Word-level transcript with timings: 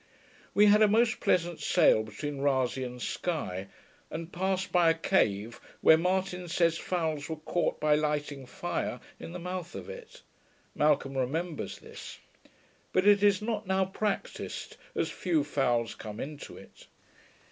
We 0.55 0.65
had 0.65 0.81
a 0.81 0.87
most 0.87 1.19
pleasant 1.19 1.59
sail 1.59 2.01
between 2.01 2.39
Rasay 2.39 2.81
and 2.83 2.99
Sky; 2.99 3.67
and 4.09 4.33
passed 4.33 4.71
by 4.71 4.89
a 4.89 4.95
cave, 4.95 5.61
where 5.81 5.95
Martin 5.95 6.47
says 6.47 6.79
fowls 6.79 7.29
were 7.29 7.35
caught 7.35 7.79
by 7.79 7.93
lighting 7.93 8.47
fire 8.47 8.99
in 9.19 9.31
the 9.31 9.37
mouth 9.37 9.75
of 9.75 9.89
it. 9.91 10.23
Malcolm 10.73 11.15
remembers 11.15 11.77
this. 11.77 12.17
But 12.91 13.05
it 13.05 13.21
is 13.21 13.43
not 13.43 13.67
now 13.67 13.85
practised, 13.85 14.75
as 14.95 15.11
few 15.11 15.43
fowls 15.43 15.93
come 15.93 16.19
into 16.19 16.57
it. 16.57 16.87